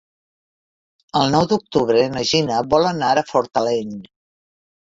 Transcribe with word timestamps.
El 1.21 1.29
nou 1.35 1.45
d'octubre 1.51 2.03
na 2.15 2.25
Gina 2.31 2.59
vol 2.73 2.89
anar 2.95 3.13
a 3.21 3.27
Fortaleny. 3.31 3.95